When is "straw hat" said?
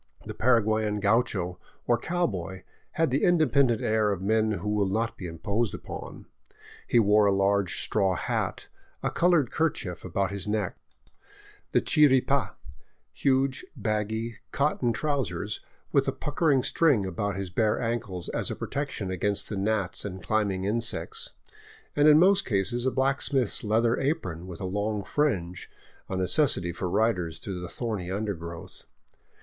7.83-8.67